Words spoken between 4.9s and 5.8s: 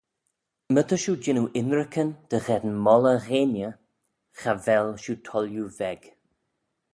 shiu toilliu